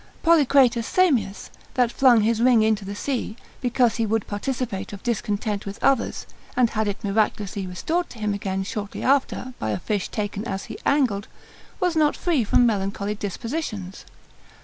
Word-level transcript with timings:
Polycrates 0.23 0.81
Samius, 0.83 1.51
that 1.75 1.91
flung 1.91 2.21
his 2.21 2.41
ring 2.41 2.63
into 2.63 2.83
the 2.83 2.95
sea, 2.95 3.35
because 3.61 3.97
he 3.97 4.05
would 4.07 4.25
participate 4.25 4.93
of 4.93 5.03
discontent 5.03 5.63
with 5.67 5.77
others, 5.83 6.25
and 6.57 6.71
had 6.71 6.87
it 6.87 7.03
miraculously 7.03 7.67
restored 7.67 8.09
to 8.09 8.17
him 8.17 8.33
again 8.33 8.63
shortly 8.63 9.03
after, 9.03 9.53
by 9.59 9.69
a 9.69 9.77
fish 9.77 10.09
taken 10.09 10.43
as 10.47 10.63
he 10.65 10.79
angled, 10.87 11.27
was 11.79 11.95
not 11.95 12.17
free 12.17 12.43
from 12.43 12.65
melancholy 12.65 13.13
dispositions. 13.13 14.03